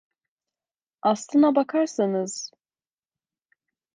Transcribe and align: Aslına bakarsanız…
Aslına 1.01 1.55
bakarsanız… 1.55 2.51